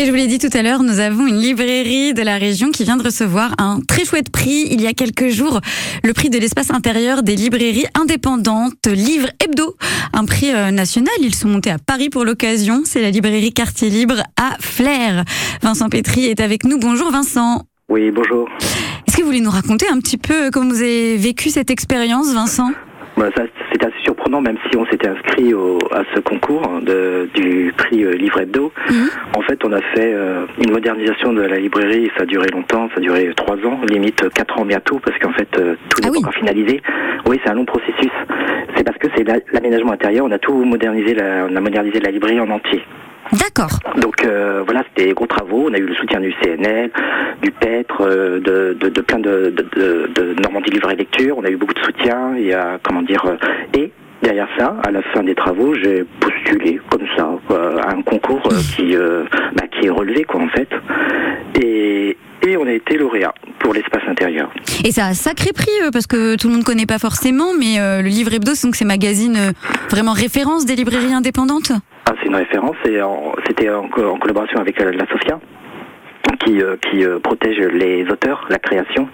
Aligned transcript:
Et 0.00 0.06
je 0.06 0.10
vous 0.12 0.16
l'ai 0.16 0.28
dit 0.28 0.38
tout 0.38 0.56
à 0.56 0.62
l'heure, 0.62 0.82
nous 0.82 0.98
avons 0.98 1.26
une 1.26 1.36
librairie 1.36 2.14
de 2.14 2.22
la 2.22 2.38
région 2.38 2.70
qui 2.70 2.84
vient 2.84 2.96
de 2.96 3.02
recevoir 3.02 3.52
un 3.58 3.80
très 3.86 4.06
chouette 4.06 4.30
prix 4.30 4.66
il 4.70 4.80
y 4.80 4.86
a 4.86 4.94
quelques 4.94 5.28
jours, 5.28 5.60
le 6.02 6.14
prix 6.14 6.30
de 6.30 6.38
l'espace 6.38 6.70
intérieur 6.70 7.22
des 7.22 7.36
librairies 7.36 7.84
indépendantes, 8.00 8.86
Livre 8.86 9.28
Hebdo, 9.44 9.76
un 10.14 10.24
prix 10.24 10.54
euh, 10.54 10.70
national. 10.70 11.12
Ils 11.20 11.34
sont 11.34 11.48
montés 11.48 11.70
à 11.70 11.76
Paris 11.78 12.08
pour 12.08 12.24
l'occasion. 12.24 12.80
C'est 12.84 13.02
la 13.02 13.10
librairie 13.10 13.52
Quartier 13.52 13.90
Libre 13.90 14.22
à 14.40 14.56
Flers. 14.58 15.26
Vincent 15.60 15.90
Pétry 15.90 16.24
est 16.24 16.40
avec 16.40 16.64
nous. 16.64 16.78
Bonjour 16.78 17.10
Vincent. 17.10 17.64
Oui, 17.90 18.10
bonjour. 18.10 18.48
Est-ce 19.06 19.18
que 19.18 19.20
vous 19.20 19.26
voulez 19.26 19.42
nous 19.42 19.50
raconter 19.50 19.86
un 19.86 19.98
petit 19.98 20.16
peu 20.16 20.50
comment 20.50 20.70
vous 20.70 20.80
avez 20.80 21.18
vécu 21.18 21.50
cette 21.50 21.70
expérience, 21.70 22.32
Vincent? 22.32 22.70
Bah, 23.18 23.28
ça, 23.36 23.42
c'est 23.80 23.86
assez 23.86 24.02
surprenant, 24.02 24.40
même 24.40 24.56
si 24.70 24.76
on 24.76 24.84
s'était 24.86 25.08
inscrit 25.08 25.54
au, 25.54 25.78
à 25.92 26.02
ce 26.14 26.20
concours 26.20 26.80
de, 26.82 27.28
du 27.34 27.72
prix 27.76 28.04
euh, 28.04 28.12
Livre 28.12 28.40
Hebdo. 28.40 28.72
Mhm. 28.90 29.08
En 29.36 29.40
fait, 29.42 29.64
on 29.64 29.72
a 29.72 29.80
fait 29.80 30.12
euh, 30.12 30.44
une 30.62 30.72
modernisation 30.72 31.32
de 31.32 31.42
la 31.42 31.56
librairie. 31.58 32.10
Ça 32.16 32.22
a 32.22 32.26
duré 32.26 32.48
longtemps, 32.48 32.88
ça 32.90 32.98
a 32.98 33.00
duré 33.00 33.32
trois 33.36 33.56
ans, 33.66 33.80
limite 33.88 34.28
quatre 34.34 34.58
ans 34.58 34.64
bientôt, 34.64 35.00
parce 35.02 35.18
qu'en 35.18 35.32
fait, 35.32 35.48
euh, 35.58 35.74
tout 35.88 36.00
Ah 36.02 36.06
n'est 36.06 36.10
oui. 36.10 36.14
pas 36.22 36.28
encore 36.28 36.34
finalisé. 36.34 36.82
Oui, 37.26 37.40
c'est 37.42 37.50
un 37.50 37.54
long 37.54 37.64
processus. 37.64 38.10
C'est 38.76 38.84
parce 38.84 38.98
que 38.98 39.08
c'est 39.16 39.24
la- 39.24 39.38
l'aménagement 39.52 39.92
intérieur. 39.92 40.26
On 40.26 40.30
a 40.32 40.38
tout 40.38 40.54
modernisé, 40.64 41.14
la, 41.14 41.46
on 41.50 41.56
a 41.56 41.60
modernisé 41.60 42.00
la 42.00 42.10
librairie 42.10 42.40
en 42.40 42.50
entier. 42.50 42.82
D'accord. 43.32 43.78
Donc 43.96 44.24
euh, 44.24 44.62
voilà, 44.64 44.82
c'était 44.88 45.08
des 45.08 45.14
gros 45.14 45.26
travaux. 45.26 45.68
On 45.68 45.74
a 45.74 45.78
eu 45.78 45.86
le 45.86 45.94
soutien 45.94 46.20
du 46.20 46.32
CNL, 46.42 46.90
du 47.42 47.50
PETRE, 47.52 48.00
euh, 48.00 48.40
de, 48.40 48.76
de, 48.78 48.88
de 48.88 49.00
plein 49.00 49.18
de, 49.18 49.54
de, 49.56 49.66
de, 49.76 50.10
de 50.14 50.42
Normandie 50.42 50.70
Livre 50.70 50.90
et 50.90 50.96
Lecture. 50.96 51.36
On 51.38 51.44
a 51.44 51.50
eu 51.50 51.56
beaucoup 51.56 51.74
de 51.74 51.80
soutien. 51.80 52.34
Il 52.36 52.46
y 52.46 52.52
a, 52.52 52.78
comment 52.82 53.02
dire, 53.02 53.24
euh, 53.26 53.36
et 53.78 53.92
derrière 54.22 54.48
ça, 54.58 54.76
à 54.84 54.90
la 54.90 55.02
fin 55.02 55.22
des 55.22 55.34
travaux, 55.34 55.74
j'ai 55.74 56.04
postulé 56.18 56.80
comme 56.90 57.06
ça 57.16 57.28
quoi, 57.46 57.80
à 57.82 57.92
un 57.94 58.02
concours 58.02 58.42
euh, 58.52 58.56
qui, 58.74 58.96
euh, 58.96 59.24
bah, 59.54 59.64
qui 59.70 59.86
est 59.86 59.90
relevé 59.90 60.24
quoi 60.24 60.40
en 60.40 60.48
fait. 60.48 60.68
Et, 61.62 62.16
et 62.46 62.56
on 62.56 62.66
a 62.66 62.72
été 62.72 62.96
lauréat 62.96 63.34
pour 63.58 63.74
l'espace 63.74 64.02
intérieur. 64.08 64.50
Et 64.84 64.92
ça 64.92 65.04
a 65.04 65.08
un 65.08 65.14
sacré 65.14 65.52
prix 65.52 65.70
euh, 65.84 65.90
parce 65.92 66.06
que 66.06 66.36
tout 66.36 66.48
le 66.48 66.54
monde 66.54 66.64
connaît 66.64 66.86
pas 66.86 66.98
forcément, 66.98 67.52
mais 67.58 67.78
euh, 67.78 68.02
le 68.02 68.08
livre 68.08 68.32
hebdo, 68.32 68.54
c'est 68.54 68.66
donc 68.66 68.76
ces 68.76 68.84
magazines 68.84 69.36
euh, 69.36 69.52
vraiment 69.90 70.12
référence 70.12 70.64
des 70.66 70.74
librairies 70.74 71.12
indépendantes? 71.12 71.72
Ah, 72.10 72.14
c'est 72.20 72.28
une 72.28 72.34
référence. 72.34 72.74
C'était 73.46 73.70
en, 73.70 73.86
co- 73.88 74.04
en 74.10 74.18
collaboration 74.18 74.58
avec 74.58 74.80
euh, 74.80 74.90
la 74.90 75.06
SOFIA 75.06 75.38
qui, 76.44 76.60
euh, 76.60 76.76
qui 76.90 77.04
euh, 77.04 77.18
protège 77.20 77.58
les 77.58 78.04
auteurs, 78.10 78.46
la 78.50 78.58
création. 78.58 79.08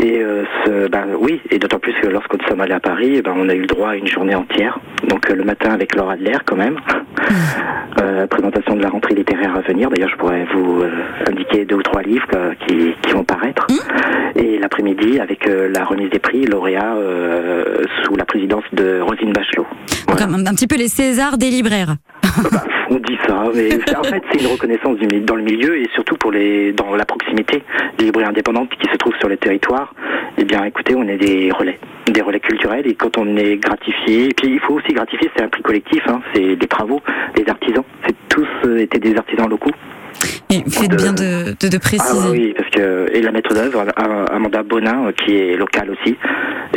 Et 0.00 0.18
euh, 0.20 0.44
ce, 0.64 0.88
ben, 0.88 1.06
oui, 1.18 1.40
et 1.50 1.58
d'autant 1.58 1.78
plus 1.80 1.92
que 1.94 2.06
lorsque 2.06 2.32
nous 2.40 2.46
sommes 2.48 2.60
allés 2.60 2.74
à 2.74 2.78
Paris, 2.80 3.14
eh 3.16 3.22
ben, 3.22 3.32
on 3.36 3.48
a 3.48 3.54
eu 3.54 3.62
le 3.62 3.66
droit 3.66 3.90
à 3.90 3.96
une 3.96 4.06
journée 4.06 4.34
entière. 4.36 4.78
Donc 5.08 5.28
le 5.28 5.42
matin 5.42 5.70
avec 5.72 5.96
Laura 5.96 6.12
Adler 6.12 6.36
quand 6.46 6.56
même. 6.56 6.76
Présentation 8.30 8.76
de 8.76 8.82
la 8.82 8.88
rentrée 8.90 9.14
littéraire 9.14 9.56
à 9.56 9.60
venir. 9.60 9.90
D'ailleurs, 9.90 10.08
je 10.10 10.16
pourrais 10.16 10.46
vous 10.54 10.84
indiquer 11.28 11.64
deux 11.64 11.76
ou 11.76 11.82
trois 11.82 12.02
livres 12.02 12.26
qui, 12.66 12.92
qui 13.02 13.12
vont 13.12 13.24
paraître. 13.24 13.66
Et 14.36 14.58
l'après-midi 14.58 15.18
avec 15.20 15.46
la 15.46 15.84
remise 15.84 16.10
des 16.10 16.18
prix 16.20 16.44
lauréats 16.46 16.94
sous 18.04 18.14
la 18.16 18.24
présidence 18.24 18.64
de 18.72 19.00
Rosine 19.00 19.32
Bachelot. 19.32 19.66
Donc 20.08 20.20
un, 20.22 20.32
un 20.46 20.54
petit 20.54 20.66
peu 20.66 20.76
les 20.76 20.88
Césars 20.88 21.36
des 21.38 21.50
libraires. 21.50 21.96
Bah, 22.22 22.64
on 22.90 22.96
dit 22.96 23.18
ça, 23.26 23.44
mais 23.54 23.74
en 23.96 24.02
fait 24.02 24.22
c'est 24.30 24.40
une 24.40 24.52
reconnaissance 24.52 24.98
du 24.98 25.20
dans 25.20 25.36
le 25.36 25.42
milieu 25.42 25.78
et 25.78 25.88
surtout 25.94 26.16
pour 26.16 26.32
les 26.32 26.72
dans 26.72 26.94
la 26.94 27.04
proximité 27.04 27.62
des 27.98 28.04
librairies 28.06 28.28
indépendantes 28.28 28.70
qui 28.70 28.90
se 28.90 28.96
trouvent 28.96 29.16
sur 29.18 29.28
les 29.28 29.36
territoires. 29.36 29.94
Eh 30.38 30.44
bien, 30.44 30.64
écoutez, 30.64 30.94
on 30.94 31.06
est 31.06 31.16
des 31.16 31.50
relais, 31.50 31.78
des 32.06 32.22
relais 32.22 32.40
culturels 32.40 32.86
et 32.86 32.94
quand 32.94 33.18
on 33.18 33.36
est 33.36 33.56
gratifié, 33.56 34.26
et 34.26 34.34
puis 34.34 34.48
il 34.48 34.60
faut 34.60 34.74
aussi 34.74 34.92
gratifier, 34.92 35.30
c'est 35.36 35.42
un 35.42 35.48
prix 35.48 35.62
collectif, 35.62 36.02
hein, 36.06 36.20
c'est 36.32 36.56
des 36.56 36.66
travaux, 36.66 37.00
des 37.34 37.48
artisans, 37.48 37.84
c'est 38.06 38.14
tous 38.28 38.48
euh, 38.64 38.78
étaient 38.78 38.98
des 38.98 39.16
artisans 39.16 39.48
locaux. 39.48 39.72
Et 40.50 40.62
faites 40.68 40.90
De- 40.90 40.96
bien 40.96 41.12
de, 41.12 41.54
de, 41.60 41.68
de 41.68 41.76
Ah 41.76 41.78
préciser. 41.78 42.28
oui, 42.30 42.54
parce 42.56 42.70
que 42.70 43.06
et 43.12 43.22
la 43.22 43.30
maître 43.32 43.54
d'œuvre, 43.54 43.84
Am- 43.96 44.26
Amanda 44.32 44.62
Bonin, 44.62 45.06
euh, 45.06 45.12
qui 45.12 45.36
est 45.36 45.56
locale 45.56 45.90
aussi, 45.90 46.16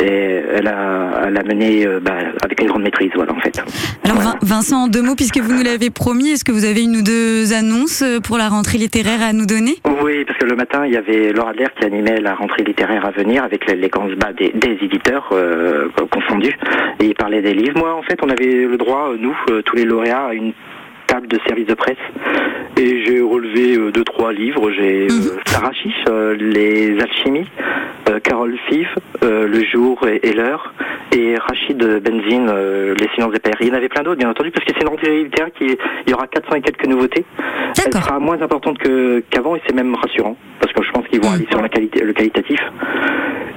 et 0.00 0.42
elle 0.56 0.66
a, 0.68 1.22
elle 1.26 1.36
a 1.36 1.42
mené 1.42 1.86
euh, 1.86 1.98
bah, 2.00 2.14
avec 2.42 2.60
une 2.60 2.68
grande 2.68 2.82
maîtrise, 2.82 3.10
voilà 3.14 3.32
en 3.32 3.40
fait. 3.40 3.60
Alors 4.04 4.16
Voilà. 4.16 4.38
Vincent, 4.42 4.84
en 4.84 4.88
deux 4.88 5.02
mots, 5.02 5.14
puisque 5.16 5.38
vous 5.38 5.52
nous 5.52 5.62
l'avez 5.64 5.90
promis, 5.90 6.30
est-ce 6.30 6.44
que 6.44 6.52
vous 6.52 6.64
avez 6.64 6.82
une 6.82 6.96
ou 6.96 7.02
deux 7.02 7.52
annonces 7.52 8.02
euh, 8.02 8.20
pour 8.20 8.38
la 8.38 8.48
rentrée 8.48 8.78
littéraire 8.78 9.22
à 9.22 9.32
nous 9.32 9.46
donner? 9.46 9.76
Oui, 10.02 10.24
parce 10.24 10.38
que 10.38 10.44
le 10.46 10.54
matin, 10.56 10.86
il 10.86 10.92
y 10.92 10.96
avait 10.96 11.32
Laura 11.32 11.50
Adler 11.50 11.66
qui 11.78 11.84
animait 11.84 12.20
la 12.20 12.34
rentrée 12.34 12.62
littéraire 12.62 13.04
à 13.04 13.10
venir 13.10 13.42
avec 13.44 13.64
grands 13.90 14.08
bas 14.16 14.32
des, 14.32 14.50
des 14.54 14.78
éditeurs 14.82 15.28
euh, 15.32 15.88
confondus. 16.10 16.56
Et 17.00 17.06
il 17.06 17.14
parlait 17.14 17.42
des 17.42 17.54
livres. 17.54 17.78
Moi, 17.78 17.94
en 17.94 18.02
fait, 18.02 18.18
on 18.22 18.28
avait 18.28 18.66
le 18.66 18.76
droit, 18.76 19.10
nous, 19.18 19.34
tous 19.64 19.76
les 19.76 19.84
lauréats, 19.84 20.26
à 20.30 20.32
une 20.34 20.52
table 21.06 21.26
de 21.28 21.38
service 21.46 21.66
de 21.66 21.74
presse. 21.74 21.96
Et 22.76 23.04
j'ai 23.04 23.20
relevé 23.20 23.76
euh, 23.76 23.92
deux, 23.92 24.04
trois 24.04 24.32
livres. 24.32 24.70
J'ai 24.72 25.06
euh, 25.06 25.14
Mhm. 25.14 25.30
Euh, 26.08 26.34
Les 26.38 27.00
Alchimies, 27.00 27.46
euh, 28.08 28.18
Carole 28.20 28.56
Five, 28.68 28.88
euh, 29.22 29.46
Le 29.48 29.64
Jour 29.64 30.06
et, 30.08 30.20
et 30.28 30.32
l'Heure, 30.32 30.74
et 31.12 31.36
Rachid 31.38 31.78
Benzine, 31.78 32.50
Les 32.98 33.08
Silences 33.14 33.32
des 33.32 33.38
Pères. 33.38 33.54
Il 33.60 33.68
y 33.68 33.70
en 33.70 33.74
avait 33.74 33.88
plein 33.88 34.02
d'autres, 34.02 34.18
bien 34.18 34.28
entendu, 34.30 34.50
parce 34.50 34.64
que 34.66 34.72
c'est 34.74 34.82
une 34.82 34.88
rentrée 34.88 35.22
littéraire 35.24 35.52
qui 35.56 35.66
il 36.06 36.10
y 36.10 36.14
aura 36.14 36.26
400 36.26 36.56
et 36.56 36.60
quelques 36.60 36.86
nouveautés. 36.86 37.24
Elle 37.86 37.92
sera 37.92 38.18
moins 38.18 38.40
importante 38.42 38.78
qu'avant 39.30 39.56
et 39.56 39.62
c'est 39.66 39.74
même 39.74 39.94
rassurant 39.94 40.36
parce 40.60 40.72
que 40.72 40.82
je 40.82 40.90
pense 40.92 41.06
qu'ils 41.08 41.20
vont 41.20 41.30
Mm. 41.30 41.34
aller 41.34 41.46
sur 41.50 41.62
la 41.62 41.68
qualité, 41.68 42.02
le 42.02 42.12
qualitatif. 42.12 42.60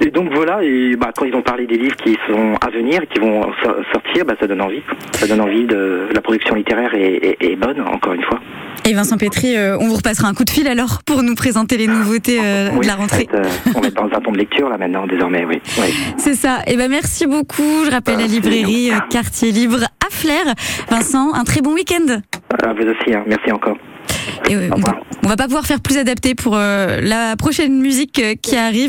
Et 0.02 0.12
donc 0.12 0.32
voilà, 0.32 0.64
et 0.64 0.96
bah, 0.96 1.12
quand 1.18 1.26
ils 1.26 1.36
ont 1.36 1.42
parlé 1.42 1.66
des 1.66 1.78
livres 1.78 1.96
qui 1.98 2.16
sont 2.28 2.54
à 2.66 2.70
venir 2.70 3.02
et 3.02 3.08
qui 3.08 3.20
vont 3.20 3.42
so- 3.64 3.84
sortir, 3.92 4.26
bah, 4.26 4.36
ça 4.40 4.48
donne 4.48 4.62
envie. 4.62 4.82
Ça 5.14 5.28
donne 5.28 5.42
envie 5.42 5.66
de 5.66 6.08
la 6.14 6.22
production 6.22 6.56
littéraire 6.56 6.94
est, 6.94 7.16
est- 7.42 7.44
est 7.52 7.56
bonne, 7.56 7.82
encore 7.82 8.14
une 8.14 8.24
fois. 8.24 8.40
Et 8.88 8.94
Vincent 8.94 9.18
Pétry, 9.18 9.58
euh, 9.58 9.78
on 9.82 9.90
vous 9.90 9.96
repassera 9.96 10.30
un 10.30 10.34
coup 10.34 10.46
de 10.46 10.50
fil 10.50 10.66
alors 10.66 11.04
pour 11.06 11.22
nous 11.22 11.36
présenter 11.36 11.76
les 11.76 11.88
nouveautés 11.88 12.40
euh, 12.42 12.70
Oui, 12.72 12.86
de 12.86 12.88
la 12.88 12.96
rentrée. 12.96 13.28
en 13.30 13.36
fait, 13.36 13.38
euh, 13.38 13.74
on 13.76 13.82
est 13.82 13.92
dans 13.94 14.06
un 14.06 14.22
temps 14.22 14.32
de 14.32 14.38
lecture 14.38 14.70
là 14.70 14.78
maintenant, 14.78 15.06
désormais, 15.06 15.44
oui. 15.44 15.62
oui. 15.78 15.94
C'est 16.18 16.36
ça. 16.36 16.60
Et 16.68 16.78
ben 16.78 16.90
merci 16.90 17.28
beaucoup. 17.28 17.84
Je 17.86 17.92
rappelle 17.92 18.18
la 18.18 18.28
librairie 18.28 18.92
Quartier 19.10 19.52
Libre 19.52 19.84
à 19.84 20.10
Flers. 20.10 20.54
Vincent, 20.90 21.34
un 21.34 21.44
très 21.44 21.60
bon 21.60 21.74
week-end. 21.74 22.22
À 22.64 22.74
vous 22.74 22.84
aussi, 22.84 23.14
hein. 23.14 23.26
merci 23.28 23.52
encore. 23.52 23.76
Et 24.50 24.56
revoir. 24.56 24.96
on 25.24 25.28
va 25.28 25.36
pas 25.36 25.46
pouvoir 25.46 25.66
faire 25.66 25.82
plus 25.82 25.98
adapté 25.98 26.34
pour 26.36 26.56
euh, 26.56 27.02
la 27.02 27.36
prochaine 27.36 27.80
musique 27.80 28.22
qui 28.42 28.56
arrive. 28.56 28.86